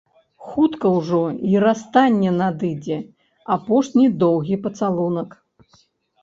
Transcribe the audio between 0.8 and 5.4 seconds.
ўжо й расстанне надыдзе, апошні доўгі пацалунак.